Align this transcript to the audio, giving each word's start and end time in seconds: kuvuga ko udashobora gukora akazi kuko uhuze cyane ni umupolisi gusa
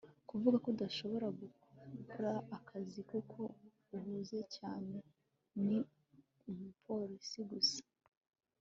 kuvuga 0.29 0.55
ko 0.63 0.67
udashobora 0.73 1.27
gukora 1.41 2.31
akazi 2.57 2.99
kuko 3.11 3.39
uhuze 3.95 4.39
cyane 4.55 4.97
ni 5.65 5.77
umupolisi 6.49 7.41
gusa 7.51 7.81